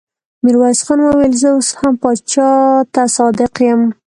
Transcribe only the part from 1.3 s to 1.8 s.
زه اوس